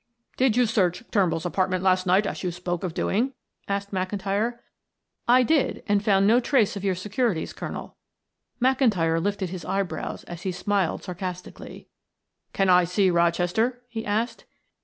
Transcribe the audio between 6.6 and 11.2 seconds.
of your securities, Colonel." McIntyre lifted his eyebrows as he smiled